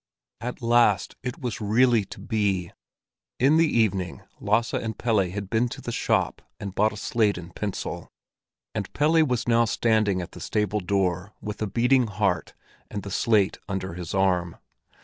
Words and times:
At 0.39 0.63
last 0.63 1.15
it 1.21 1.39
was 1.43 1.61
really 1.61 2.05
to 2.05 2.19
be! 2.19 2.71
In 3.39 3.57
the 3.57 3.67
evening 3.67 4.23
Lasse 4.39 4.73
and 4.73 4.97
Pelle 4.97 5.29
had 5.29 5.47
been 5.47 5.69
to 5.69 5.79
the 5.79 5.91
shop 5.91 6.41
and 6.59 6.73
bought 6.73 6.91
a 6.91 6.97
slate 6.97 7.37
and 7.37 7.53
pencil, 7.55 8.11
and 8.73 8.91
Pelle 8.93 9.23
was 9.23 9.47
now 9.47 9.65
standing 9.65 10.19
at 10.19 10.31
the 10.31 10.39
stable 10.41 10.79
door 10.79 11.33
with 11.39 11.61
a 11.61 11.67
beating 11.67 12.07
heart 12.07 12.55
and 12.89 13.03
the 13.03 13.11
slate 13.11 13.59
under 13.69 13.93
his 13.93 14.15
arm. 14.15 14.57